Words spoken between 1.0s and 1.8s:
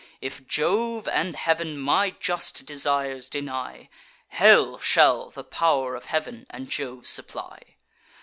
and Heav'n